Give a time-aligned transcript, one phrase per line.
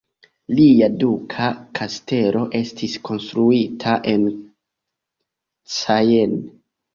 [0.59, 1.49] Lia duka
[1.79, 4.25] kastelo estis konstruita en
[5.77, 6.35] Caen.